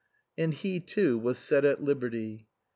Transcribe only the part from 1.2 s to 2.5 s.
set at liberty.